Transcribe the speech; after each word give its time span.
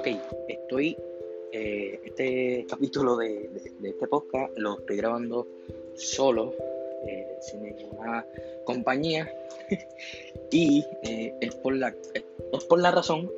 ok, 0.00 0.08
estoy, 0.48 0.96
eh, 1.52 2.00
este 2.06 2.64
capítulo 2.66 3.18
de, 3.18 3.50
este 3.84 4.08
podcast 4.08 4.56
lo 4.56 4.78
estoy 4.78 4.96
grabando 4.96 5.46
solo, 5.94 6.54
eh, 7.06 7.36
sin 7.42 7.64
ninguna 7.64 8.24
compañía, 8.64 9.30
y 10.50 10.82
eh, 11.02 11.34
es, 11.42 11.54
por 11.56 11.74
la, 11.74 11.94
es 12.14 12.64
por 12.64 12.80
la 12.80 12.92
razón 12.92 13.30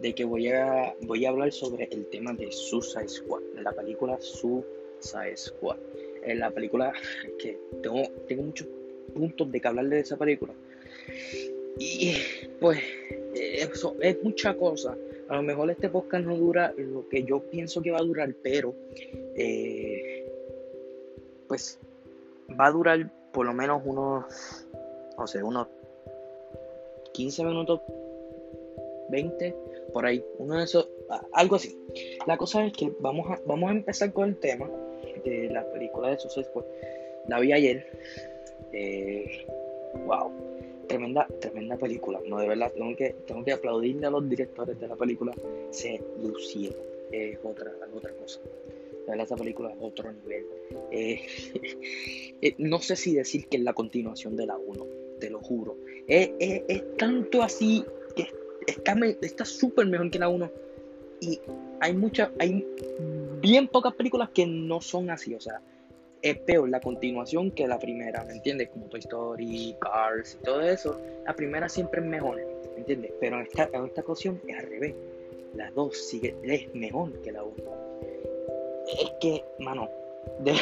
de 0.00 0.14
que 0.14 0.24
voy 0.24 0.48
a, 0.48 0.96
voy 1.02 1.26
a 1.26 1.28
hablar 1.28 1.52
sobre 1.52 1.90
el 1.92 2.06
tema 2.06 2.32
de 2.32 2.50
Suicide 2.50 3.08
Squad, 3.08 3.42
la 3.62 3.72
película 3.72 4.18
Suicide 4.18 5.36
Squad. 5.36 5.76
En 6.22 6.38
la 6.38 6.50
película 6.50 6.94
que 7.38 7.58
tengo, 7.82 8.00
tengo 8.26 8.44
muchos 8.44 8.66
puntos 9.12 9.52
de 9.52 9.60
que 9.60 9.68
hablar 9.68 9.90
de 9.90 10.00
esa 10.00 10.16
película. 10.16 10.54
Y 11.78 12.14
pues 12.60 12.80
eso 13.34 13.94
es 14.00 14.22
mucha 14.22 14.56
cosa. 14.56 14.96
A 15.32 15.36
lo 15.36 15.42
mejor 15.42 15.70
este 15.70 15.88
podcast 15.88 16.26
no 16.26 16.36
dura 16.36 16.74
lo 16.76 17.08
que 17.08 17.24
yo 17.24 17.40
pienso 17.40 17.80
que 17.80 17.90
va 17.90 18.00
a 18.00 18.02
durar, 18.02 18.34
pero 18.42 18.74
eh, 19.34 20.30
pues 21.48 21.78
va 22.50 22.66
a 22.66 22.70
durar 22.70 23.10
por 23.32 23.46
lo 23.46 23.54
menos 23.54 23.80
unos, 23.82 24.66
no 25.16 25.26
sé, 25.26 25.42
unos 25.42 25.68
15 27.14 27.44
minutos, 27.44 27.80
20, 29.08 29.56
por 29.94 30.04
ahí, 30.04 30.22
uno 30.36 30.58
de 30.58 30.64
esos, 30.64 30.86
algo 31.32 31.56
así. 31.56 31.78
La 32.26 32.36
cosa 32.36 32.66
es 32.66 32.74
que 32.74 32.92
vamos 33.00 33.30
a, 33.30 33.40
vamos 33.46 33.70
a 33.70 33.72
empezar 33.72 34.12
con 34.12 34.28
el 34.28 34.36
tema 34.36 34.68
de 35.24 35.48
la 35.50 35.64
película 35.72 36.10
de 36.10 36.18
Squad. 36.18 36.64
La 37.26 37.40
vi 37.40 37.54
ayer. 37.54 37.86
Eh, 38.74 39.46
wow 40.04 40.51
tremenda, 40.92 41.26
tremenda 41.40 41.76
película, 41.78 42.20
no 42.26 42.38
de 42.38 42.48
verdad, 42.48 42.70
tengo 42.74 42.94
que, 42.94 43.14
tengo 43.26 43.42
que 43.42 43.52
aplaudirle 43.52 44.06
a 44.06 44.10
los 44.10 44.28
directores 44.28 44.78
de 44.78 44.88
la 44.88 44.94
película, 44.94 45.32
se 45.70 46.02
lucieron, 46.22 46.82
es 47.10 47.38
otra, 47.42 47.72
otra 47.94 48.12
cosa. 48.12 48.40
La 49.06 49.22
esa 49.22 49.36
película 49.36 49.70
es 49.70 49.76
otro 49.80 50.12
nivel. 50.12 50.46
Eh, 50.90 51.26
eh, 52.42 52.54
no 52.58 52.78
sé 52.78 52.96
si 52.96 53.14
decir 53.14 53.46
que 53.48 53.56
es 53.56 53.62
la 53.62 53.72
continuación 53.72 54.36
de 54.36 54.46
la 54.46 54.56
1, 54.56 54.86
te 55.18 55.30
lo 55.30 55.40
juro. 55.40 55.76
Es, 56.06 56.30
tanto 56.98 57.42
así 57.42 57.84
que 58.14 58.28
está 59.22 59.44
súper 59.44 59.86
mejor 59.86 60.10
que 60.10 60.18
la 60.18 60.28
1. 60.28 60.50
Y 61.20 61.40
hay 61.80 61.94
muchas, 61.94 62.30
hay 62.38 62.66
bien 63.40 63.66
pocas 63.66 63.94
películas 63.94 64.28
que 64.30 64.46
no 64.46 64.80
son 64.80 65.10
así. 65.10 65.34
O 65.34 65.40
sea, 65.40 65.62
es 66.22 66.38
peor 66.38 66.68
la 66.68 66.80
continuación 66.80 67.50
que 67.50 67.66
la 67.66 67.78
primera, 67.78 68.24
¿me 68.24 68.34
entiendes? 68.34 68.68
Como 68.70 68.86
Toy 68.86 69.00
Story, 69.00 69.76
Cars 69.80 70.38
y 70.40 70.44
todo 70.44 70.60
eso. 70.62 71.00
La 71.26 71.34
primera 71.34 71.68
siempre 71.68 72.00
es 72.00 72.06
mejor, 72.06 72.36
¿me 72.36 72.78
entiendes? 72.78 73.12
Pero 73.20 73.40
en 73.40 73.42
esta, 73.42 73.68
en 73.72 73.84
esta 73.84 74.00
ocasión 74.02 74.40
es 74.46 74.58
al 74.58 74.66
revés. 74.66 74.94
La 75.54 75.70
dos 75.72 75.96
sigue, 75.96 76.34
es 76.44 76.72
mejor 76.74 77.12
que 77.22 77.32
la 77.32 77.42
1. 77.42 77.54
Es 78.86 79.12
que, 79.20 79.44
mano, 79.58 79.90
de, 80.40 80.54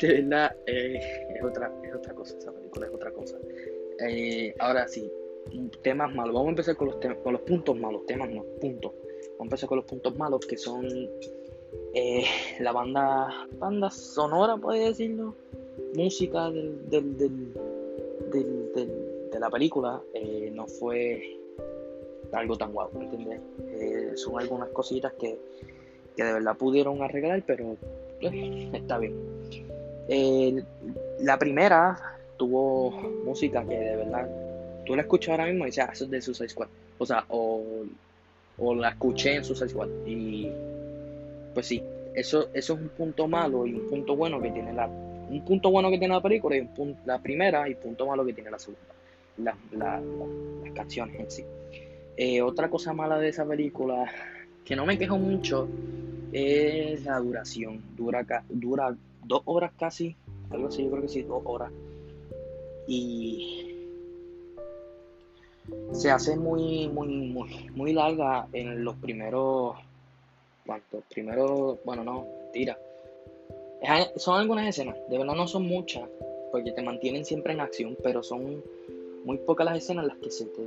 verdad 0.00 0.56
eh, 0.66 1.00
es, 1.34 1.42
otra, 1.42 1.72
es 1.82 1.94
otra 1.94 2.14
cosa. 2.14 2.38
Esa 2.38 2.52
película 2.52 2.86
es 2.86 2.94
otra 2.94 3.10
cosa. 3.10 3.36
Eh, 4.08 4.54
ahora 4.60 4.86
sí, 4.88 5.10
temas 5.82 6.14
malos. 6.14 6.34
Vamos 6.34 6.46
a 6.46 6.50
empezar 6.50 6.76
con 6.76 6.88
los, 6.88 6.96
con 6.96 7.32
los 7.32 7.42
puntos 7.42 7.76
malos. 7.76 8.06
Temas 8.06 8.30
no, 8.30 8.44
puntos. 8.60 8.92
Vamos 8.92 9.40
a 9.40 9.42
empezar 9.44 9.68
con 9.68 9.76
los 9.76 9.86
puntos 9.86 10.16
malos 10.16 10.46
que 10.46 10.56
son 10.56 10.88
eh, 11.92 12.24
la 12.60 12.72
banda, 12.72 13.46
banda 13.58 13.90
sonora, 13.90 14.56
puede 14.56 14.86
decirlo, 14.86 15.34
música 15.94 16.50
del, 16.50 16.88
del, 16.88 17.16
del, 17.16 17.52
de 19.32 19.40
la 19.40 19.50
película 19.50 20.00
eh, 20.14 20.50
no 20.54 20.66
fue 20.66 21.38
algo 22.32 22.56
tan 22.56 22.72
guapo, 22.72 23.00
¿entiendes? 23.00 23.40
Eh, 23.72 24.12
son 24.14 24.38
algunas 24.38 24.68
cositas 24.70 25.12
que, 25.14 25.38
que, 26.16 26.24
de 26.24 26.32
verdad 26.32 26.56
pudieron 26.56 27.02
arreglar, 27.02 27.42
pero 27.44 27.76
está 28.72 28.98
bien. 28.98 30.64
la 31.20 31.38
primera 31.38 31.96
tuvo 32.36 32.90
música 33.24 33.64
que 33.64 33.76
de 33.76 33.96
verdad 33.96 34.28
tú 34.86 34.94
la 34.94 35.02
escuchas 35.02 35.30
ahora 35.30 35.46
mismo 35.46 35.64
y 35.64 35.66
dices, 35.66 35.84
ah, 35.88 35.90
eso 35.92 36.04
es 36.04 36.10
de 36.10 36.22
Suicide 36.22 36.48
Squad. 36.48 36.68
O 36.98 37.06
sea, 37.06 37.24
o, 37.28 37.62
o 38.58 38.74
la 38.74 38.90
escuché 38.90 39.34
en 39.34 39.44
Suicide 39.44 39.70
Squad 39.70 39.88
y 40.06 40.52
pues 41.54 41.66
sí, 41.66 41.82
eso, 42.14 42.48
eso 42.52 42.74
es 42.74 42.80
un 42.80 42.88
punto 42.88 43.28
malo 43.28 43.66
y 43.66 43.74
un 43.74 43.88
punto 43.88 44.16
bueno 44.16 44.40
que 44.40 44.50
tiene 44.50 44.72
la 44.72 44.86
un 44.86 45.44
punto 45.44 45.70
bueno 45.70 45.90
que 45.90 45.98
tiene 45.98 46.14
la 46.14 46.20
película 46.20 46.56
y 46.56 46.60
un 46.60 46.74
punto, 46.74 47.00
la 47.04 47.20
primera 47.20 47.68
y 47.68 47.74
punto 47.74 48.06
malo 48.06 48.24
que 48.24 48.32
tiene 48.32 48.50
la 48.50 48.58
segunda 48.58 48.94
las 49.38 50.02
canciones 50.74 51.18
en 51.18 51.30
sí. 51.30 51.44
Eh, 52.16 52.42
otra 52.42 52.68
cosa 52.68 52.92
mala 52.92 53.18
de 53.18 53.28
esa 53.28 53.46
película 53.46 54.10
que 54.64 54.76
no 54.76 54.84
me 54.84 54.98
quejo 54.98 55.18
mucho 55.18 55.68
es 56.32 57.04
la 57.04 57.18
duración. 57.18 57.82
Dura 57.96 58.26
dura 58.48 58.94
dos 59.24 59.42
horas 59.46 59.72
casi 59.78 60.16
algo 60.50 60.68
así 60.68 60.84
yo 60.84 60.90
creo 60.90 61.02
que 61.02 61.08
sí 61.08 61.22
dos 61.22 61.42
horas. 61.44 61.70
Y 62.86 63.66
se 65.92 66.10
hace 66.10 66.36
muy 66.36 66.88
muy 66.88 67.08
muy 67.08 67.70
muy 67.74 67.92
larga 67.92 68.48
en 68.52 68.84
los 68.84 68.96
primeros 68.96 69.76
Primero, 71.10 71.78
bueno, 71.84 72.04
no, 72.04 72.26
tira. 72.52 72.78
son 74.16 74.40
algunas 74.40 74.68
escenas, 74.68 74.96
de 75.08 75.18
verdad 75.18 75.34
no 75.34 75.48
son 75.48 75.66
muchas, 75.66 76.08
porque 76.52 76.72
te 76.72 76.82
mantienen 76.82 77.24
siempre 77.24 77.52
en 77.52 77.60
acción, 77.60 77.96
pero 78.02 78.22
son 78.22 78.62
muy 79.24 79.38
pocas 79.38 79.66
las 79.66 79.78
escenas 79.78 80.06
las 80.06 80.16
que 80.18 80.30
se 80.30 80.46
te, 80.46 80.62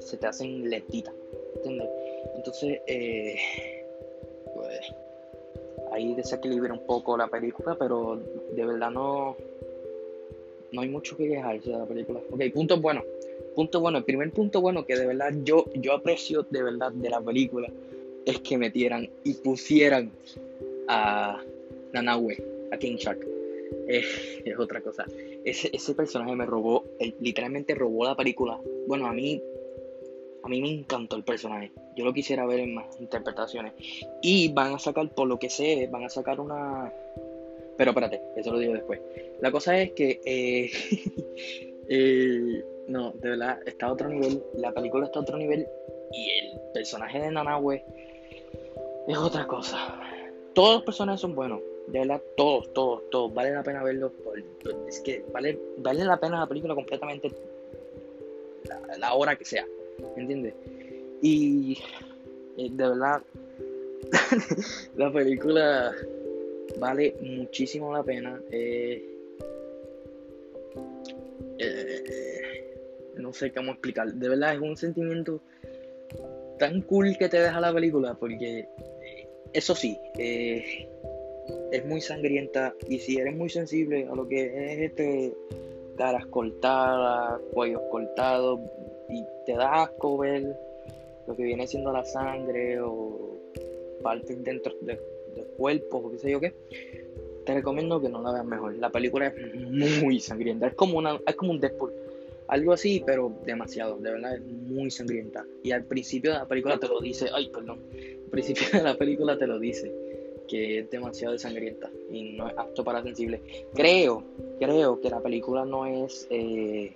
se 0.00 0.16
te 0.16 0.26
hacen 0.26 0.68
lentitas, 0.68 1.14
¿entiendes? 1.56 1.88
Entonces, 2.36 2.80
eh, 2.86 3.36
pues, 4.54 4.80
ahí 5.92 6.14
desequilibra 6.14 6.72
un 6.72 6.86
poco 6.86 7.16
la 7.16 7.28
película, 7.28 7.76
pero 7.78 8.16
de 8.52 8.64
verdad 8.64 8.90
no, 8.90 9.36
no 10.72 10.80
hay 10.80 10.88
mucho 10.88 11.16
que 11.16 11.28
quejarse 11.28 11.70
de 11.70 11.78
la 11.78 11.86
película. 11.86 12.20
Ok, 12.30 12.42
punto 12.52 12.80
bueno. 12.80 13.02
Punto 13.54 13.80
bueno, 13.80 13.98
el 13.98 14.04
primer 14.04 14.30
punto 14.32 14.60
bueno 14.60 14.84
que 14.84 14.96
de 14.96 15.06
verdad 15.06 15.32
yo, 15.42 15.64
yo 15.74 15.94
aprecio 15.94 16.46
de 16.50 16.62
verdad 16.62 16.92
de 16.92 17.08
la 17.08 17.22
película 17.22 17.70
es 18.26 18.40
que 18.40 18.58
metieran 18.58 19.08
y 19.24 19.34
pusieran 19.34 20.10
a 20.88 21.40
Nanahue, 21.92 22.36
a 22.72 22.76
King 22.76 22.96
Shark. 22.96 23.26
Eh, 23.88 24.02
es 24.44 24.58
otra 24.58 24.80
cosa. 24.80 25.06
Ese, 25.44 25.70
ese 25.72 25.94
personaje 25.94 26.34
me 26.34 26.44
robó, 26.44 26.84
literalmente 27.20 27.74
robó 27.74 28.04
la 28.04 28.16
película. 28.16 28.60
Bueno, 28.88 29.06
a 29.06 29.12
mí, 29.12 29.40
a 30.42 30.48
mí 30.48 30.60
me 30.60 30.70
encantó 30.70 31.16
el 31.16 31.22
personaje. 31.22 31.70
Yo 31.96 32.04
lo 32.04 32.12
quisiera 32.12 32.44
ver 32.46 32.60
en 32.60 32.74
más 32.74 33.00
interpretaciones. 33.00 33.72
Y 34.22 34.52
van 34.52 34.74
a 34.74 34.78
sacar, 34.80 35.08
por 35.14 35.28
lo 35.28 35.38
que 35.38 35.48
sé, 35.48 35.88
van 35.90 36.04
a 36.04 36.10
sacar 36.10 36.40
una. 36.40 36.92
Pero 37.76 37.90
espérate, 37.92 38.20
eso 38.36 38.52
lo 38.52 38.58
digo 38.58 38.74
después. 38.74 39.00
La 39.40 39.52
cosa 39.52 39.80
es 39.80 39.92
que. 39.92 40.20
Eh, 40.24 40.70
eh, 41.88 42.64
no, 42.88 43.12
de 43.12 43.30
verdad, 43.30 43.60
está 43.66 43.86
a 43.86 43.92
otro 43.92 44.08
nivel. 44.08 44.42
La 44.56 44.72
película 44.72 45.06
está 45.06 45.20
a 45.20 45.22
otro 45.22 45.38
nivel. 45.38 45.66
Y 46.12 46.30
el 46.30 46.60
personaje 46.72 47.20
de 47.20 47.30
Nanahue 47.30 47.84
es 49.06 49.18
otra 49.18 49.46
cosa. 49.46 50.00
Todos 50.54 50.76
los 50.76 50.82
personajes 50.84 51.20
son 51.20 51.34
buenos, 51.34 51.60
de 51.86 52.00
verdad, 52.00 52.22
todos, 52.36 52.72
todos, 52.72 53.08
todos. 53.10 53.32
Vale 53.34 53.52
la 53.52 53.62
pena 53.62 53.82
verlos. 53.82 54.12
es 54.88 55.00
que 55.00 55.24
vale, 55.32 55.58
vale 55.78 56.04
la 56.04 56.18
pena 56.18 56.40
la 56.40 56.46
película 56.46 56.74
completamente 56.74 57.30
la, 58.98 59.14
hora 59.14 59.36
que 59.36 59.44
sea, 59.44 59.66
¿entiendes? 60.16 60.54
Y 61.22 61.78
de 62.56 62.70
verdad, 62.70 63.22
la 64.96 65.12
película 65.12 65.92
vale 66.78 67.16
muchísimo 67.20 67.92
la 67.92 68.02
pena. 68.02 68.40
Eh, 68.50 69.12
eh, 71.58 72.76
no 73.16 73.32
sé 73.32 73.52
cómo 73.52 73.72
explicar. 73.72 74.12
De 74.12 74.28
verdad 74.28 74.54
es 74.54 74.60
un 74.60 74.76
sentimiento 74.76 75.40
tan 76.58 76.82
cool 76.82 77.16
que 77.18 77.28
te 77.28 77.40
deja 77.40 77.60
la 77.60 77.72
película 77.72 78.14
porque 78.14 78.66
eso 79.52 79.74
sí, 79.74 79.98
eh, 80.18 80.88
es 81.72 81.84
muy 81.86 82.00
sangrienta 82.00 82.74
y 82.88 82.98
si 82.98 83.18
eres 83.18 83.36
muy 83.36 83.48
sensible 83.48 84.06
a 84.10 84.14
lo 84.14 84.26
que 84.28 84.44
es 84.44 84.90
este 84.90 85.32
caras 85.96 86.26
cortadas, 86.26 87.40
cuellos 87.52 87.82
cortados 87.90 88.60
y 89.08 89.24
te 89.46 89.54
da 89.54 89.84
asco 89.84 90.18
ver 90.18 90.56
lo 91.26 91.36
que 91.36 91.42
viene 91.42 91.66
siendo 91.66 91.92
la 91.92 92.04
sangre 92.04 92.80
o 92.80 93.38
partes 94.02 94.42
dentro 94.44 94.72
del 94.82 94.98
cuerpo 95.56 95.98
o 95.98 96.10
qué 96.12 96.18
sé 96.18 96.30
yo 96.30 96.40
qué, 96.40 96.54
te 97.44 97.54
recomiendo 97.54 98.00
que 98.00 98.08
no 98.08 98.22
la 98.22 98.32
veas 98.32 98.44
mejor. 98.44 98.76
La 98.76 98.90
película 98.90 99.28
es 99.28 100.02
muy 100.02 100.20
sangrienta, 100.20 100.66
es 100.66 100.74
como 100.74 100.98
una, 100.98 101.18
es 101.26 101.34
como 101.34 101.52
un 101.52 101.60
Deadpool, 101.60 101.92
algo 102.48 102.72
así, 102.72 103.02
pero 103.04 103.32
demasiado, 103.44 103.96
de 103.98 104.12
verdad 104.12 104.36
es 104.36 104.42
muy 104.42 104.90
sangrienta. 104.90 105.44
Y 105.62 105.72
al 105.72 105.84
principio 105.84 106.32
de 106.32 106.38
la 106.38 106.46
película 106.46 106.78
te 106.78 106.88
lo 106.88 107.00
dice, 107.00 107.28
ay, 107.32 107.48
perdón, 107.48 107.80
principio 108.30 108.66
de 108.72 108.82
la 108.82 108.96
película 108.96 109.38
te 109.38 109.46
lo 109.46 109.58
dice, 109.58 109.92
que 110.48 110.80
es 110.80 110.90
demasiado 110.90 111.36
sangrienta 111.38 111.90
y 112.10 112.32
no 112.32 112.48
es 112.48 112.56
apto 112.56 112.84
para 112.84 113.02
sensible. 113.02 113.40
Creo, 113.74 114.22
creo 114.58 115.00
que 115.00 115.10
la 115.10 115.20
película 115.20 115.64
no 115.64 115.86
es 115.86 116.26
eh, 116.30 116.92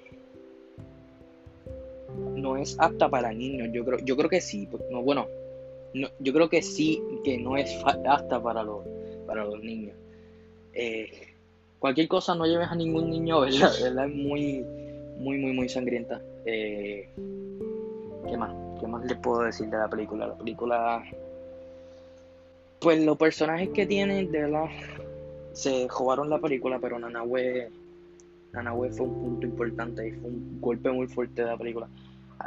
no 2.37 2.56
es 2.56 2.77
apta 2.79 3.09
para 3.09 3.32
niños. 3.32 3.69
Yo 3.73 3.85
creo, 3.85 3.99
yo 4.00 4.17
creo 4.17 4.31
que 4.31 4.41
sí. 4.41 4.69
No, 4.91 5.03
bueno, 5.03 5.27
yo 5.93 6.32
creo 6.32 6.49
que 6.49 6.62
sí, 6.62 7.03
que 7.25 7.38
no 7.38 7.56
es 7.56 7.82
apta 7.85 8.43
para 8.43 8.62
los, 8.62 8.85
para 9.27 9.44
los 9.44 9.62
niños. 9.62 9.94
Eh, 10.73 11.11
cualquier 11.79 12.09
cosa 12.09 12.35
no 12.35 12.47
lleves 12.47 12.69
a 12.69 12.75
ningún 12.75 13.11
niño, 13.11 13.41
¿verdad? 13.41 13.73
Es 13.81 14.15
muy, 14.15 14.65
muy, 15.19 15.38
muy, 15.38 15.53
muy 15.53 15.69
sangrienta. 15.69 16.21
Eh, 16.44 17.09
¿Qué 18.29 18.37
más? 18.37 18.55
¿Qué 18.81 18.87
más 18.87 19.05
les 19.05 19.19
puedo 19.19 19.43
decir 19.43 19.69
de 19.69 19.77
la 19.77 19.88
película? 19.88 20.29
La 20.29 20.37
película, 20.37 21.03
pues 22.81 23.05
los 23.05 23.17
personajes 23.17 23.69
que 23.71 23.87
tienen, 23.87 24.32
de 24.32 24.41
verdad, 24.41 24.67
se 25.53 25.88
jugaron 25.88 26.31
la 26.31 26.38
película, 26.41 26.79
pero 26.81 26.99
Nanahue, 26.99 27.71
Nanahue 28.53 28.91
fue 28.91 29.06
un 29.06 29.21
punto 29.21 29.47
importante 29.47 30.09
y 30.09 30.12
fue 30.12 30.31
un 30.31 30.61
golpe 30.61 30.91
muy 30.91 31.06
fuerte 31.06 31.43
de 31.43 31.49
la 31.49 31.59
película. 31.59 31.88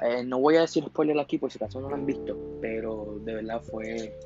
Eh, 0.02 0.24
no 0.24 0.40
voy 0.40 0.56
a 0.56 0.62
decir 0.62 0.84
spoiler 0.86 1.20
aquí 1.20 1.38
por 1.38 1.52
si 1.52 1.58
acaso 1.58 1.80
no 1.80 1.90
lo 1.90 1.96
han 1.96 2.06
visto, 2.06 2.36
pero 2.62 3.20
de 3.24 3.36
verdad 3.36 3.62
fue 3.62 4.18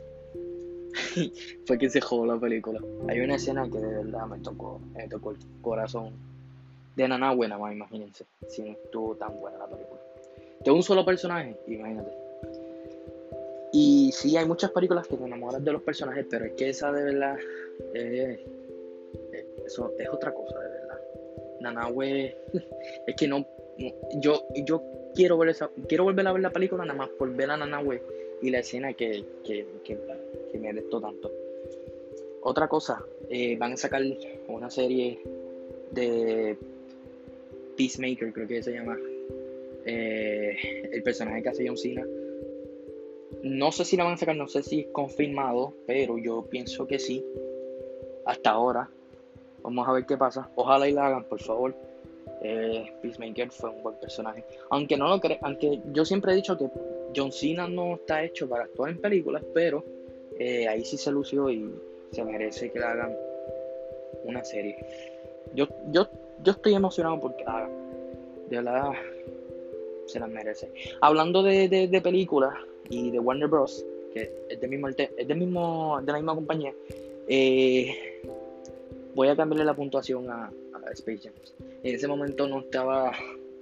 fue 1.65 1.77
quien 1.77 1.91
se 1.91 1.99
jugó 1.99 2.25
la 2.25 2.39
película. 2.39 2.79
Hay 3.09 3.19
una 3.19 3.35
escena 3.35 3.69
que 3.69 3.77
de 3.77 4.03
verdad 4.03 4.27
me 4.27 4.39
tocó, 4.39 4.79
me 4.95 5.07
tocó 5.07 5.31
el 5.31 5.37
corazón. 5.61 6.13
De 6.95 7.07
nana 7.07 7.31
buena 7.33 7.59
más, 7.59 7.73
imagínense, 7.73 8.25
si 8.47 8.63
no 8.63 8.71
estuvo 8.71 9.15
tan 9.15 9.39
buena 9.39 9.59
la 9.59 9.67
película. 9.67 9.99
De 10.63 10.71
un 10.71 10.81
solo 10.81 11.05
personaje, 11.05 11.55
imagínate. 11.67 12.26
Y 14.07 14.13
sí, 14.13 14.37
hay 14.37 14.45
muchas 14.45 14.71
películas 14.71 15.05
que 15.05 15.17
te 15.17 15.25
enamoras 15.25 15.61
de 15.65 15.73
los 15.73 15.81
personajes, 15.81 16.25
pero 16.29 16.45
es 16.45 16.53
que 16.53 16.69
esa 16.69 16.93
de 16.93 17.03
verdad 17.03 17.37
eh, 17.93 18.39
eso 19.65 19.93
es 19.99 20.07
otra 20.09 20.33
cosa, 20.33 20.57
de 20.57 20.69
verdad. 20.69 21.01
Nanahue, 21.59 22.33
es 23.07 23.15
que 23.17 23.27
no, 23.27 23.45
yo, 24.21 24.45
yo 24.65 24.81
quiero 25.13 25.37
ver 25.37 25.49
esa, 25.49 25.69
quiero 25.89 26.05
volver 26.05 26.25
a 26.25 26.31
ver 26.31 26.41
la 26.41 26.51
película 26.51 26.85
nada 26.85 26.97
más 26.97 27.09
por 27.09 27.35
ver 27.35 27.51
a 27.51 27.57
Nanahue 27.57 28.01
y 28.41 28.49
la 28.49 28.59
escena 28.59 28.93
que, 28.93 29.25
que, 29.43 29.67
que, 29.83 29.97
me 30.57 30.71
gustó 30.71 31.01
tanto. 31.01 31.29
Otra 32.43 32.69
cosa, 32.69 33.03
eh, 33.29 33.57
van 33.57 33.73
a 33.73 33.77
sacar 33.77 34.03
una 34.47 34.69
serie 34.69 35.19
de 35.91 36.55
Peacemaker, 37.75 38.31
creo 38.31 38.47
que 38.47 38.63
se 38.63 38.71
llama. 38.71 38.97
Eh, 39.85 40.55
el 40.93 41.03
personaje 41.03 41.43
que 41.43 41.49
hace 41.49 41.67
John 41.67 41.77
Cena. 41.77 42.07
No 43.43 43.71
sé 43.71 43.85
si 43.85 43.97
la 43.97 44.03
van 44.03 44.13
a 44.13 44.17
sacar, 44.17 44.35
no 44.35 44.47
sé 44.47 44.63
si 44.63 44.81
es 44.81 44.87
confirmado, 44.87 45.73
pero 45.85 46.17
yo 46.17 46.43
pienso 46.49 46.87
que 46.87 46.99
sí. 46.99 47.23
Hasta 48.25 48.51
ahora. 48.51 48.89
Vamos 49.63 49.87
a 49.87 49.91
ver 49.91 50.05
qué 50.05 50.17
pasa. 50.17 50.49
Ojalá 50.55 50.87
y 50.87 50.93
la 50.93 51.07
hagan, 51.07 51.23
por 51.25 51.41
favor. 51.41 51.75
Eh, 52.41 52.91
Peacemaker 53.01 53.51
fue 53.51 53.69
un 53.69 53.83
buen 53.83 53.95
personaje. 53.95 54.43
Aunque 54.69 54.97
no 54.97 55.07
lo 55.07 55.19
creo, 55.19 55.37
aunque 55.41 55.81
yo 55.91 56.05
siempre 56.05 56.33
he 56.33 56.35
dicho 56.35 56.57
que 56.57 56.69
John 57.15 57.31
Cena 57.31 57.67
no 57.67 57.95
está 57.95 58.23
hecho 58.23 58.47
para 58.47 58.65
actuar 58.65 58.91
en 58.91 58.99
películas, 58.99 59.43
pero 59.53 59.83
eh, 60.39 60.67
ahí 60.67 60.85
sí 60.85 60.97
se 60.97 61.11
lució 61.11 61.49
y 61.49 61.73
se 62.11 62.23
merece 62.23 62.71
que 62.71 62.79
le 62.79 62.85
hagan 62.85 63.15
una 64.23 64.43
serie. 64.43 64.77
Yo, 65.55 65.67
yo, 65.91 66.07
yo 66.43 66.51
estoy 66.51 66.73
emocionado 66.75 67.19
porque 67.19 67.43
la 67.43 67.57
hagan. 67.57 67.71
De 68.49 68.55
verdad, 68.57 68.91
se 70.05 70.19
la 70.19 70.27
merece. 70.27 70.71
Hablando 71.01 71.43
de, 71.43 71.67
de, 71.67 72.01
películas 72.01 72.53
y 72.89 73.11
de 73.11 73.19
Warner 73.19 73.47
Bros., 73.47 73.85
que 74.13 74.31
es, 74.49 74.59
del 74.59 74.69
mismo, 74.69 74.87
es 74.87 75.27
del 75.27 75.37
mismo, 75.37 75.99
de 76.01 76.11
la 76.11 76.17
misma 76.17 76.35
compañía, 76.35 76.73
eh, 77.27 78.21
voy 79.15 79.27
a 79.27 79.35
cambiarle 79.35 79.65
la 79.65 79.75
puntuación 79.75 80.29
a, 80.29 80.45
a 80.45 80.91
Space 80.91 81.19
Jam. 81.23 81.33
En 81.83 81.95
ese 81.95 82.07
momento 82.07 82.47
no 82.47 82.59
estaba 82.59 83.11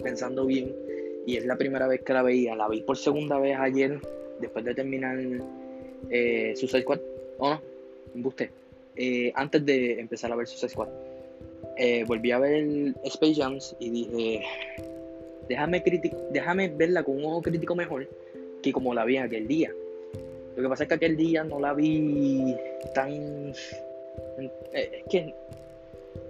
pensando 0.03 0.45
bien 0.45 0.73
y 1.25 1.37
es 1.37 1.45
la 1.45 1.57
primera 1.57 1.87
vez 1.87 2.01
que 2.01 2.13
la 2.13 2.21
veía. 2.21 2.55
La 2.55 2.67
vi 2.67 2.81
por 2.81 2.97
segunda 2.97 3.39
vez 3.39 3.57
ayer, 3.57 3.99
después 4.39 4.63
de 4.63 4.75
terminar 4.75 5.17
eh, 6.09 6.53
Suicide 6.55 6.83
Squad. 6.83 6.99
¿O 7.39 7.49
no? 7.49 7.61
Embuste. 8.13 8.51
Eh, 8.95 9.31
antes 9.35 9.65
de 9.65 9.99
empezar 9.99 10.31
a 10.31 10.35
ver 10.35 10.47
Suicide 10.47 10.69
Squad. 10.69 10.89
Eh, 11.77 12.05
volví 12.07 12.31
a 12.31 12.39
ver 12.39 12.93
Space 13.03 13.35
Jams 13.35 13.75
y 13.79 13.89
dije, 13.89 14.45
déjame, 15.49 15.83
déjame 16.31 16.69
verla 16.69 17.03
con 17.03 17.17
un 17.17 17.25
ojo 17.25 17.41
crítico 17.41 17.75
mejor 17.75 18.07
que 18.65 18.73
como 18.73 18.93
la 18.95 19.05
vi 19.05 19.17
aquel 19.17 19.47
día. 19.47 19.71
Lo 20.55 20.63
que 20.63 20.69
pasa 20.69 20.83
es 20.83 20.89
que 20.89 20.95
aquel 20.95 21.15
día 21.15 21.43
no 21.43 21.59
la 21.59 21.73
vi 21.73 22.55
tan... 22.95 23.53
Eh, 24.73 24.91
es 24.91 25.03
que 25.09 25.33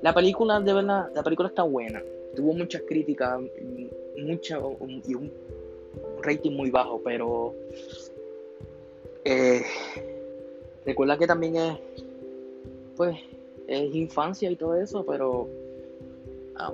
la 0.01 0.13
película, 0.13 0.59
de 0.59 0.73
verdad, 0.73 1.09
la 1.13 1.23
película 1.23 1.47
está 1.47 1.63
buena. 1.63 2.03
Tuvo 2.35 2.53
muchas 2.53 2.81
críticas, 2.81 3.39
mucha, 4.17 4.59
y 5.07 5.15
un 5.15 5.31
rating 6.21 6.51
muy 6.51 6.69
bajo, 6.71 7.01
pero 7.03 7.55
eh, 9.23 9.61
recuerda 10.85 11.17
que 11.17 11.27
también 11.27 11.55
es, 11.55 11.79
pues, 12.97 13.17
es 13.67 13.95
infancia 13.95 14.51
y 14.51 14.57
todo 14.57 14.75
eso, 14.75 15.05
pero 15.05 15.47
ah, 16.57 16.73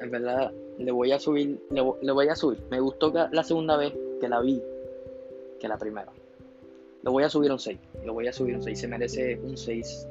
en 0.00 0.10
verdad 0.10 0.52
le 0.78 0.90
voy 0.90 1.12
a 1.12 1.18
subir, 1.18 1.60
le, 1.70 2.12
voy 2.12 2.28
a 2.28 2.36
subir. 2.36 2.60
Me 2.70 2.80
gustó 2.80 3.12
la 3.30 3.44
segunda 3.44 3.76
vez 3.76 3.92
que 4.20 4.28
la 4.28 4.40
vi 4.40 4.62
que 5.60 5.68
la 5.68 5.78
primera. 5.78 6.10
Le 7.02 7.10
voy 7.10 7.22
a 7.22 7.28
subir 7.28 7.52
un 7.52 7.58
6. 7.58 7.78
Lo 8.04 8.14
voy 8.14 8.28
a 8.28 8.32
subir 8.32 8.56
un 8.56 8.62
6. 8.62 8.78
Se 8.78 8.88
merece 8.88 9.38
un 9.42 9.56
6 9.56 10.08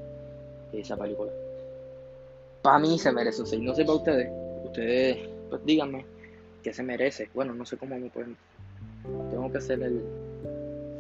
esa 0.74 0.98
película. 0.98 1.32
Para 2.62 2.80
mí 2.80 2.98
se 3.00 3.12
merece 3.12 3.42
un 3.42 3.48
6. 3.48 3.62
No 3.62 3.76
sé 3.76 3.84
para 3.84 3.98
ustedes. 3.98 4.32
Ustedes, 4.64 5.30
pues 5.50 5.66
díganme 5.66 6.06
qué 6.62 6.74
se 6.74 6.84
merece. 6.84 7.30
Bueno, 7.34 7.54
no 7.54 7.66
sé 7.66 7.78
cómo 7.78 7.98
me 7.98 8.10
pueden 8.10 8.38
tengo 9.30 9.52
que 9.52 9.58
hacer 9.58 9.82
el, 9.82 10.02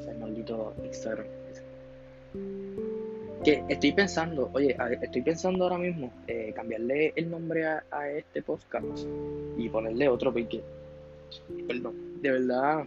el 0.07 0.17
maldito 0.17 0.73
Instagram. 0.83 1.25
Que 3.43 3.63
estoy 3.67 3.91
pensando, 3.91 4.49
oye, 4.53 4.75
estoy 5.01 5.21
pensando 5.21 5.65
ahora 5.65 5.77
mismo 5.77 6.11
eh, 6.27 6.53
cambiarle 6.55 7.11
el 7.15 7.29
nombre 7.29 7.65
a, 7.65 8.09
este 8.09 8.41
podcast 8.41 8.85
y 9.57 9.67
ponerle 9.69 10.07
otro 10.07 10.31
porque, 10.31 10.61
perdón, 11.67 12.21
de 12.21 12.31
verdad, 12.31 12.85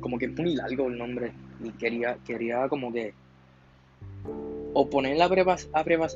como 0.00 0.18
que 0.18 0.24
es 0.26 0.32
muy 0.32 0.54
largo 0.54 0.86
el 0.86 0.96
nombre 0.96 1.32
y 1.62 1.70
quería, 1.72 2.16
quería 2.24 2.68
como 2.68 2.92
que 2.92 3.12
o 4.72 4.88
poner 4.88 5.16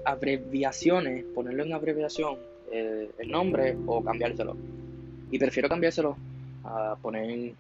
abreviaciones, 0.05 1.25
ponerle 1.35 1.65
una 1.65 1.77
abreviación 1.77 2.37
eh, 2.71 3.11
el 3.19 3.31
nombre 3.31 3.77
o 3.87 4.03
cambiárselo. 4.03 4.57
Y 5.31 5.39
prefiero 5.39 5.69
cambiárselo 5.69 6.17
a 6.65 6.97
poner 7.01 7.53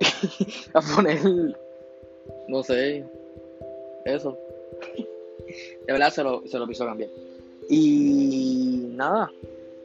a 0.74 0.80
poner 0.80 1.20
no 2.48 2.62
sé. 2.62 3.04
Eso. 4.04 4.38
De 5.86 5.92
verdad 5.92 6.10
se 6.10 6.22
lo, 6.22 6.46
se 6.46 6.58
lo 6.58 6.66
piso 6.66 6.84
cambiar 6.84 7.10
y 7.68 8.92
nada. 8.94 9.32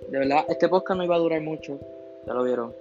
De 0.09 0.19
verdad 0.19 0.45
este 0.49 0.69
podcast 0.69 0.97
no 0.97 1.03
iba 1.03 1.15
a 1.15 1.19
durar 1.19 1.41
mucho. 1.41 1.79
Ya 2.25 2.33
lo 2.33 2.43
vieron. 2.43 2.73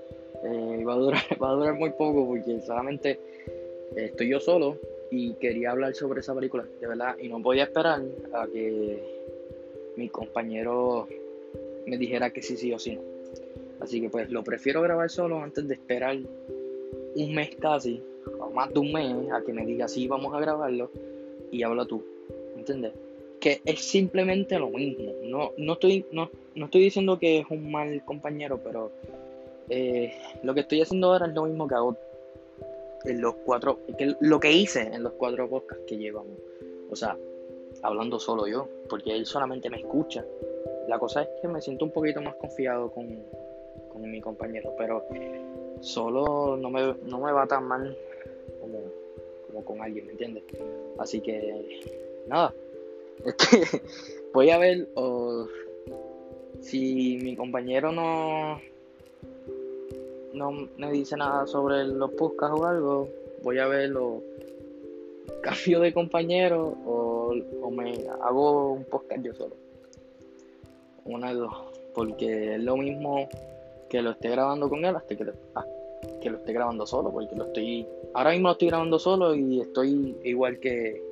Eh, 0.45 0.85
va, 0.85 0.95
a 0.95 0.97
durar, 0.97 1.23
va 1.43 1.51
a 1.51 1.55
durar 1.55 1.75
muy 1.75 1.91
poco 1.91 2.27
porque 2.27 2.61
solamente 2.61 3.19
estoy 3.95 4.29
yo 4.29 4.41
solo 4.41 4.79
y 5.11 5.35
quería 5.35 5.71
hablar 5.71 5.95
sobre 5.95 6.21
esa 6.21 6.35
película 6.35 6.65
de 6.81 6.87
verdad. 6.87 7.17
Y 7.21 7.29
no 7.29 7.43
podía 7.43 7.65
esperar 7.65 8.03
a 8.33 8.47
que 8.47 9.03
mi 9.97 10.09
compañero 10.09 11.09
me 11.87 11.97
dijera 11.97 12.31
que 12.31 12.43
sí 12.43 12.57
sí 12.57 12.73
o 12.73 12.79
sí 12.79 12.97
no. 12.97 13.03
Así 13.81 14.01
que 14.01 14.09
pues 14.09 14.31
lo 14.31 14.43
prefiero 14.43 14.83
grabar 14.83 15.11
solo 15.11 15.41
antes 15.41 15.69
de 15.69 15.75
esperar 15.75 16.17
un 17.17 17.35
mes 17.35 17.55
casi, 17.57 18.03
o 18.39 18.51
más 18.51 18.73
de 18.73 18.81
un 18.81 18.93
mes, 18.93 19.31
a 19.33 19.43
que 19.43 19.53
me 19.53 19.65
diga 19.65 19.89
sí, 19.89 20.07
vamos 20.07 20.35
a 20.35 20.41
grabarlo 20.41 20.91
y 21.51 21.63
habla 21.63 21.85
tú. 21.85 22.03
¿Entiendes? 22.57 22.93
Que 23.41 23.61
es 23.65 23.81
simplemente 23.81 24.59
lo 24.59 24.69
mismo. 24.71 25.13
No, 25.25 25.53
no, 25.57 25.75
estoy, 25.75 26.07
no, 26.13 26.31
estoy 26.55 26.83
diciendo 26.83 27.19
que 27.19 27.39
es 27.39 27.47
un 27.51 27.71
mal 27.71 28.05
compañero, 28.05 28.61
pero 28.63 28.91
eh, 29.69 30.13
lo 30.43 30.55
que 30.55 30.61
estoy 30.61 30.81
haciendo 30.81 31.13
ahora 31.13 31.27
es 31.27 31.35
lo 31.35 31.45
mismo 31.45 31.69
que 31.69 31.75
hago 31.75 31.97
en 33.05 33.21
los 33.21 33.35
cuatro, 33.45 33.79
que 33.97 34.17
lo 34.21 34.41
que 34.41 34.53
hice 34.53 34.83
en 34.83 35.03
los 35.03 35.13
cuatro 35.13 35.49
podcasts 35.49 35.85
que 35.87 35.97
llevamos. 35.97 36.39
O 36.91 36.97
sea, 36.97 37.17
hablando 37.83 38.19
solo 38.19 38.47
yo, 38.47 38.69
porque 38.89 39.15
él 39.15 39.27
solamente 39.27 39.71
me 39.71 39.79
escucha. 39.79 40.25
La 40.89 40.99
cosa 40.99 41.23
es 41.23 41.29
que 41.41 41.49
me 41.49 41.61
siento 41.61 41.85
un 41.85 41.93
poquito 41.93 42.21
más 42.23 42.35
confiado 42.37 42.91
con, 42.91 43.19
con 43.97 44.11
mi 44.11 44.21
compañero, 44.21 44.75
pero 44.77 45.03
solo 45.81 46.57
no 46.57 46.71
me, 46.71 46.95
no 47.05 47.21
me 47.21 47.33
va 47.33 47.47
tan 47.47 47.65
mal 47.65 47.97
como, 48.61 49.65
con 49.65 49.81
alguien, 49.81 50.07
¿me 50.07 50.13
entiendes? 50.13 50.45
Así 50.99 51.21
que, 51.21 51.91
nada, 52.27 52.53
este, 53.25 53.83
voy 54.35 54.51
a 54.51 54.59
ver 54.59 54.89
o, 54.95 55.47
si 56.61 57.19
mi 57.23 57.37
compañero 57.37 57.91
no, 57.91 58.61
no 60.35 60.69
me 60.77 60.93
dice 60.93 61.17
nada 61.17 61.47
sobre 61.47 61.85
los 61.85 62.11
podcasts 62.13 62.59
o 62.59 62.67
algo, 62.67 63.09
voy 63.43 63.59
a 63.59 63.67
ver 63.67 63.91
lo 63.91 64.23
cambio 65.43 65.81
de 65.81 65.95
compañero 65.95 66.77
o, 66.85 67.35
o 67.63 67.71
me 67.71 67.95
hago 68.21 68.73
un 68.73 68.85
podcast 68.85 69.23
yo 69.23 69.35
solo. 69.35 69.57
Una 71.05 71.33
de 71.33 71.39
dos. 71.39 71.55
Porque 71.95 72.57
es 72.57 72.61
lo 72.61 72.77
mismo 72.77 73.29
que 73.89 74.03
lo 74.03 74.11
esté 74.11 74.31
grabando 74.31 74.69
con 74.69 74.85
él 74.85 74.97
hasta 74.97 75.17
que 75.17 75.27
ah, 75.55 75.65
que 76.21 76.31
lo 76.31 76.39
esté 76.39 76.53
grabando 76.53 76.87
solo, 76.87 77.11
porque 77.11 77.35
lo 77.37 77.45
estoy, 77.45 77.87
ahora 78.15 78.31
mismo 78.31 78.49
lo 78.49 78.53
estoy 78.53 78.69
grabando 78.69 78.99
solo 78.99 79.35
y 79.35 79.61
estoy 79.61 80.17
igual 80.25 80.59
que, 80.59 81.03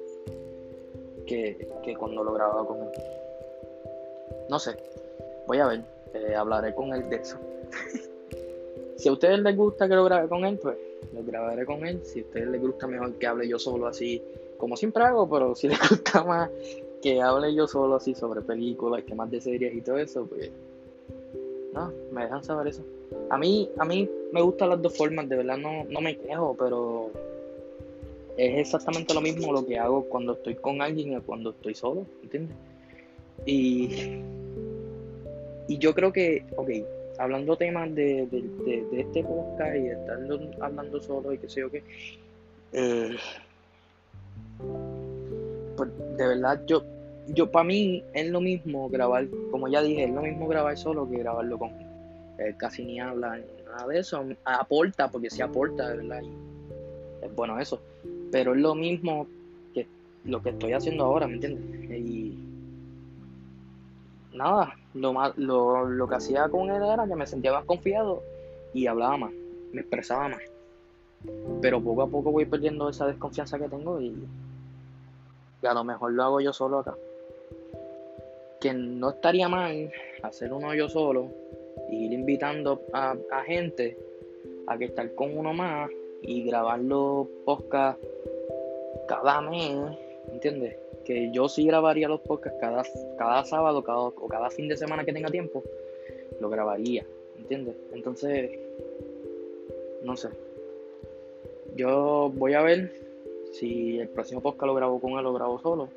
que, 1.27 1.97
cuando 1.99 2.25
lo 2.25 2.33
grababa 2.33 2.67
con 2.67 2.79
él. 2.83 2.91
No 4.49 4.59
sé, 4.59 4.77
voy 5.47 5.59
a 5.59 5.67
ver, 5.67 5.83
eh, 6.13 6.35
hablaré 6.35 6.75
con 6.75 6.93
él 6.93 7.09
de 7.09 7.17
eso. 7.17 7.39
si 8.97 9.09
a 9.09 9.13
ustedes 9.13 9.39
les 9.41 9.57
gusta 9.57 9.89
que 9.89 9.95
lo 9.95 10.05
grabe 10.05 10.29
con 10.29 10.45
él, 10.45 10.59
pues 10.61 10.77
lo 11.13 11.25
grabaré 11.25 11.65
con 11.65 11.87
él. 11.87 12.01
Si 12.05 12.21
a 12.21 12.23
ustedes 12.23 12.49
les 12.49 12.61
gusta 12.61 12.87
mejor 12.87 13.13
que 13.15 13.27
hable 13.27 13.49
yo 13.49 13.59
solo 13.59 13.87
así, 13.87 14.23
como 14.59 14.77
siempre 14.77 15.05
hago, 15.05 15.29
pero 15.29 15.55
si 15.55 15.69
les 15.69 15.79
gusta 15.89 16.25
más 16.25 16.51
que 17.01 17.21
hable 17.21 17.55
yo 17.55 17.67
solo 17.67 17.97
así 17.97 18.15
sobre 18.15 18.41
películas, 18.41 19.05
que 19.05 19.15
más 19.15 19.31
de 19.31 19.41
series 19.41 19.75
y 19.75 19.81
todo 19.83 19.99
eso, 19.99 20.27
pues 20.27 20.51
no, 21.75 21.93
me 22.13 22.23
dejan 22.23 22.45
saber 22.45 22.69
eso. 22.69 22.83
A 23.31 23.37
mí, 23.37 23.69
a 23.79 23.85
mí 23.85 24.09
me 24.33 24.41
gustan 24.41 24.71
las 24.71 24.81
dos 24.81 24.97
formas, 24.97 25.29
de 25.29 25.37
verdad 25.37 25.59
no, 25.59 25.85
no 25.85 26.01
me 26.01 26.17
quejo, 26.17 26.57
pero 26.57 27.11
es 28.37 28.59
exactamente 28.59 29.13
lo 29.13 29.21
mismo 29.21 29.53
lo 29.53 29.67
que 29.67 29.79
hago 29.79 30.05
cuando 30.05 30.35
estoy 30.35 30.55
con 30.55 30.81
alguien 30.81 31.13
y 31.13 31.21
cuando 31.21 31.51
estoy 31.51 31.75
solo, 31.75 32.07
¿entiendes? 32.23 32.57
Y, 33.45 33.91
y 35.67 35.79
yo 35.79 35.95
creo 35.95 36.13
que, 36.13 36.45
ok, 36.57 36.71
hablando 37.19 37.57
temas 37.57 37.93
de, 37.95 38.27
de, 38.27 39.01
este 39.01 39.25
podcast 39.25 39.77
y 39.77 39.83
de 39.83 39.93
estar 39.93 40.19
hablando 40.61 41.01
solo 41.03 41.33
y 41.33 41.39
qué 41.39 41.49
sé 41.49 41.61
yo 41.61 41.71
qué, 41.71 41.83
eh, 42.73 43.17
pues 45.77 45.91
de 46.17 46.27
verdad 46.27 46.63
yo 46.67 46.85
yo 47.29 47.51
para 47.51 47.65
mí 47.65 48.05
es 48.13 48.29
lo 48.31 48.41
mismo 48.41 48.89
grabar, 48.89 49.27
como 49.51 49.69
ya 49.69 49.83
dije, 49.83 50.05
es 50.05 50.11
lo 50.11 50.23
mismo 50.23 50.47
grabar 50.47 50.77
solo 50.77 51.09
que 51.09 51.19
grabarlo 51.19 51.59
con 51.59 51.71
él. 51.71 52.57
casi 52.57 52.85
ni 52.85 53.01
habla 53.01 53.39
ni 53.39 53.63
nada 53.65 53.87
de 53.87 53.99
eso. 53.99 54.25
Aporta, 54.45 55.11
porque 55.11 55.31
sí 55.31 55.41
aporta, 55.41 55.89
de 55.89 55.97
verdad. 55.99 56.23
es 57.23 57.35
bueno 57.35 57.59
eso. 57.59 57.81
Pero 58.31 58.55
es 58.55 58.61
lo 58.61 58.75
mismo 58.75 59.27
que 59.73 59.87
lo 60.25 60.43
que 60.43 60.51
estoy 60.51 60.73
haciendo 60.73 61.05
ahora, 61.05 61.27
¿me 61.27 61.35
entiendes? 61.35 61.91
Y 61.91 62.37
nada, 64.35 64.75
lo, 64.95 65.13
más, 65.13 65.37
lo, 65.39 65.89
lo 65.89 66.09
que 66.09 66.17
hacía 66.17 66.49
con 66.49 66.71
él 66.71 66.83
era 66.83 67.07
que 67.07 67.17
me 67.17 67.27
sentía 67.27 67.53
más 67.53 67.65
confiado 67.65 68.23
y 68.75 68.87
hablaba 68.87 69.17
más, 69.17 69.33
me 69.73 69.81
expresaba 69.81 70.29
más. 70.29 70.43
Pero 71.63 71.81
poco 71.81 72.03
a 72.03 72.09
poco 72.09 72.33
voy 72.33 72.45
perdiendo 72.45 72.91
esa 72.91 73.07
desconfianza 73.07 73.59
que 73.59 73.69
tengo 73.69 73.99
y, 73.99 74.15
y 75.63 75.67
a 75.67 75.73
lo 75.73 75.85
mejor 75.85 76.13
lo 76.13 76.23
hago 76.23 76.41
yo 76.41 76.53
solo 76.53 76.81
acá 76.81 76.95
que 78.65 78.73
no 78.73 79.11
estaría 79.11 79.47
mal 79.47 79.93
hacer 80.23 80.51
uno 80.51 80.75
yo 80.75 80.89
solo 80.89 81.29
e 81.91 81.97
ir 81.97 82.15
invitando 82.15 82.81
a, 82.95 83.15
gente 83.45 83.95
a 84.67 84.79
que 84.79 84.87
estar 84.87 85.15
con 85.15 85.37
uno 85.37 85.53
más 85.53 85.91
y 86.23 86.45
grabar 86.45 86.79
los 86.81 87.27
podcasts 87.45 88.03
cada 89.07 89.43
mes, 89.43 89.99
¿entiendes? 90.33 90.79
Que 91.05 91.31
yo 91.31 91.47
sí 91.47 91.67
grabaría 91.67 92.09
los 92.09 92.23
podcasts 92.23 92.59
cada, 92.59 92.83
cada 93.19 93.45
sábado 93.45 93.85
o 93.87 94.29
cada 94.29 94.49
fin 94.49 94.67
de 94.67 94.79
semana 94.79 95.05
que 95.05 95.13
tenga 95.13 95.29
tiempo, 95.29 95.63
lo 96.41 96.49
grabaría, 96.49 97.05
¿entiendes? 97.37 97.77
Entonces, 97.93 98.51
no 100.05 100.17
sé. 100.17 100.31
Yo 101.77 102.33
voy 102.35 102.55
a 102.55 102.63
ver 102.63 102.95
si 103.53 103.99
el 103.99 104.09
próximo 104.09 104.41
podcast 104.41 104.69
lo 104.69 104.75
grabo 104.75 105.01
con 105.01 105.11
él 105.11 105.19
o 105.19 105.23
lo 105.23 105.35
grabo 105.35 105.61
solo, 105.61 105.91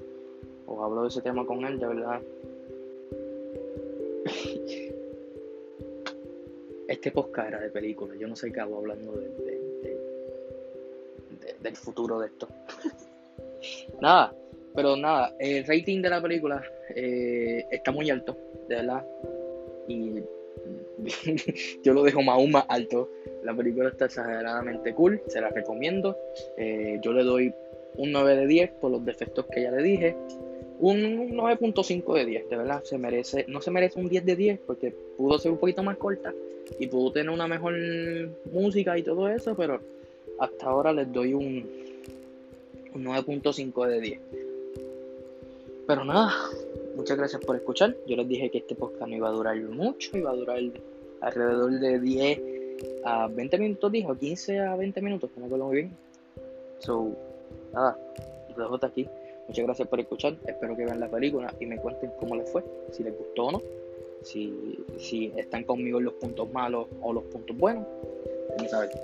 o 0.66 0.84
hablo 0.84 1.04
de 1.04 1.08
ese 1.08 1.22
tema 1.22 1.46
con 1.46 1.64
él, 1.64 1.80
de 1.80 1.88
verdad 1.88 2.22
este 6.88 7.12
podcast 7.12 7.50
era 7.50 7.60
de 7.60 7.70
película. 7.70 8.15
Yo 8.15 8.27
no 8.27 8.36
sé 8.36 8.51
qué 8.51 8.60
hago 8.60 8.77
hablando 8.77 9.12
de, 9.13 9.98
del 11.62 11.75
futuro 11.75 12.20
de 12.20 12.27
esto. 12.27 12.48
nada, 14.01 14.34
pero 14.75 14.96
nada, 14.96 15.36
el 15.39 15.65
rating 15.65 16.01
de 16.01 16.10
la 16.10 16.22
película 16.22 16.63
eh, 16.96 17.65
está 17.72 17.91
muy 17.91 18.10
alto, 18.10 18.38
de 18.67 18.75
verdad. 18.75 19.06
Y 19.88 20.15
yo 21.84 21.94
lo 21.94 22.03
dejo 22.03 22.22
más 22.22 22.36
aún 22.36 22.51
más 22.51 22.65
alto. 22.70 23.10
La 23.44 23.53
película 23.56 23.89
está 23.89 24.06
exageradamente 24.06 24.94
cool, 24.94 25.22
se 25.27 25.41
la 25.41 25.50
recomiendo. 25.50 26.17
Eh, 26.58 27.00
yo 27.01 27.13
le 27.13 27.24
doy 27.24 27.53
un 27.96 28.12
9 28.12 28.36
de 28.36 28.48
10 28.48 28.72
por 28.82 28.91
los 28.91 29.03
defectos 29.03 29.46
que 29.48 29.63
ya 29.63 29.72
le 29.72 29.82
dije 29.82 30.15
un 30.80 31.32
9.5 31.32 32.14
de 32.14 32.26
10, 32.26 32.50
de 32.50 32.56
verdad, 32.58 32.84
se 32.84 32.98
merece, 32.98 33.46
no 33.48 33.62
se 33.62 33.72
merece 33.72 34.00
un 34.00 34.10
10 34.10 34.26
de 34.26 34.36
10 34.36 34.60
porque 34.66 34.94
pudo 35.18 35.40
ser 35.40 35.52
un 35.52 35.58
poquito 35.58 35.84
más 35.84 35.98
corta 35.98 36.34
y 36.80 36.88
pudo 36.88 37.12
tener 37.12 37.30
una 37.30 37.48
mejor 37.48 37.76
música 38.52 38.98
y 38.98 39.04
todo 39.04 39.28
eso, 39.30 39.56
pero 39.56 39.80
hasta 40.40 40.66
ahora 40.68 40.94
les 40.94 41.12
doy 41.12 41.34
un, 41.34 41.66
un 42.94 43.06
9.5 43.06 43.88
de 43.88 44.02
10. 44.02 44.20
Pero 45.88 46.04
nada, 46.04 46.34
muchas 46.96 47.18
gracias 47.18 47.44
por 47.44 47.56
escuchar. 47.56 47.96
Yo 48.06 48.18
les 48.18 48.28
dije 48.28 48.50
que 48.50 48.60
este 48.60 48.76
podcast 48.76 49.08
no 49.08 49.16
iba 49.16 49.30
a 49.30 49.32
durar 49.32 49.58
mucho, 49.58 50.18
iba 50.18 50.32
a 50.32 50.36
durar 50.36 50.60
alrededor 51.22 51.80
de 51.80 52.00
10 52.00 52.42
a 53.06 53.28
20 53.28 53.58
minutos, 53.58 53.92
dijo, 53.92 54.16
15 54.16 54.60
a 54.60 54.76
20 54.76 55.02
minutos, 55.02 55.32
no 55.36 55.42
me 55.42 55.46
acuerdo 55.48 55.66
muy 55.66 55.76
bien. 55.78 55.92
So, 56.80 57.16
nada, 57.74 57.98
los 58.50 58.58
dejo 58.58 58.76
hasta 58.76 58.88
aquí. 58.88 59.08
Muchas 59.48 59.66
gracias 59.66 59.88
por 59.88 60.00
escuchar. 60.00 60.36
Espero 60.46 60.75
que 60.75 60.86
vean 60.86 61.00
la 61.00 61.08
película 61.08 61.54
y 61.60 61.66
me 61.66 61.77
cuenten 61.77 62.12
cómo 62.20 62.36
les 62.36 62.50
fue, 62.50 62.63
si 62.92 63.04
les 63.04 63.18
gustó 63.18 63.46
o 63.46 63.51
no. 63.54 63.62
Si, 64.24 64.84
si 64.98 65.32
están 65.38 65.63
conmigo 65.63 66.00
en 66.00 66.06
los 66.06 66.13
puntos 66.16 66.51
malos 66.51 66.88
o 67.01 67.13
los 67.13 67.24
puntos 67.25 67.56
buenos. 67.56 67.86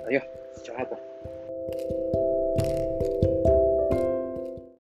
Adiós. 0.06 0.24
Chao. 0.62 0.98